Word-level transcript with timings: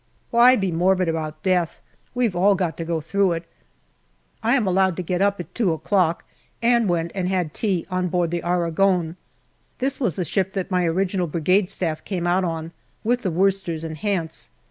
Why 0.31 0.55
be 0.55 0.71
morbid 0.71 1.07
about 1.07 1.43
death? 1.43 1.79
We've 2.15 2.35
all 2.35 2.55
got 2.55 2.75
to 2.77 2.83
go 2.83 3.01
through 3.01 3.33
it. 3.33 3.43
I 4.41 4.55
am 4.55 4.65
allowed 4.65 4.97
to 4.97 5.03
get 5.03 5.21
up 5.21 5.39
at 5.39 5.53
two 5.53 5.73
o'clock, 5.73 6.25
and 6.59 6.89
went 6.89 7.11
and 7.13 7.29
had 7.29 7.53
tea 7.53 7.85
on 7.91 8.07
board 8.07 8.31
the 8.31 8.41
Aragon. 8.43 9.15
This 9.77 9.99
was 9.99 10.15
the 10.15 10.25
ship 10.25 10.53
that 10.53 10.71
my 10.71 10.85
original 10.85 11.27
Brigade 11.27 11.69
Staff 11.69 12.03
came 12.03 12.25
out 12.25 12.43
on, 12.43 12.71
with 13.03 13.21
the 13.21 13.29
Worcesters 13.29 13.83
and 13.83 13.95
Hants. 13.95 14.49